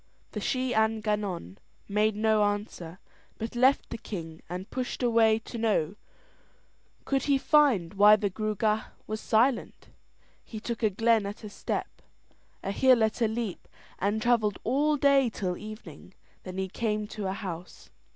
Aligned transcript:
The 0.31 0.39
Shee 0.39 0.73
an 0.73 1.01
Gannon 1.01 1.59
made 1.87 2.15
no 2.15 2.43
answer, 2.43 2.97
but 3.37 3.55
left 3.55 3.91
the 3.91 3.99
king 3.99 4.41
and 4.49 4.67
pushed 4.71 5.03
away 5.03 5.37
to 5.37 5.59
know 5.59 5.95
could 7.05 7.25
he 7.25 7.37
find 7.37 7.93
why 7.93 8.15
the 8.15 8.31
Gruagach 8.31 8.93
was 9.05 9.21
silent. 9.21 9.89
He 10.43 10.59
took 10.59 10.81
a 10.81 10.89
glen 10.89 11.27
at 11.27 11.43
a 11.43 11.49
step, 11.51 12.01
a 12.63 12.71
hill 12.71 13.03
at 13.03 13.21
a 13.21 13.27
leap, 13.27 13.67
and 13.99 14.19
travelled 14.19 14.57
all 14.63 14.97
day 14.97 15.29
till 15.29 15.55
evening. 15.55 16.15
Then 16.45 16.57
he 16.57 16.67
came 16.67 17.05
to 17.09 17.27
a 17.27 17.33
house. 17.33 17.91